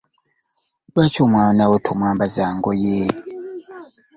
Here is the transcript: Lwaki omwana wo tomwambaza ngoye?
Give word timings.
Lwaki 0.93 1.19
omwana 1.25 1.61
wo 1.69 1.77
tomwambaza 1.85 2.43
ngoye? 2.55 2.99